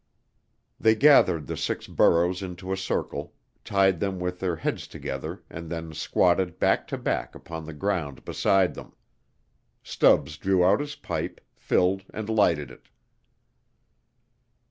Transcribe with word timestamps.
They 0.79 0.95
gathered 0.95 1.45
the 1.45 1.55
six 1.55 1.85
burros 1.85 2.41
into 2.41 2.71
a 2.71 2.75
circle, 2.75 3.35
tied 3.63 3.99
them 3.99 4.19
with 4.19 4.39
their 4.39 4.55
heads 4.55 4.87
together 4.87 5.43
and 5.47 5.69
then 5.69 5.93
squatted 5.93 6.57
back 6.57 6.87
to 6.87 6.97
back 6.97 7.35
upon 7.35 7.65
the 7.65 7.73
ground 7.73 8.25
beside 8.25 8.73
them. 8.73 8.93
Stubbs 9.83 10.37
drew 10.39 10.65
out 10.65 10.79
his 10.79 10.95
pipe, 10.95 11.39
filled, 11.55 12.03
and 12.11 12.29
lighted 12.29 12.71
it. 12.71 12.87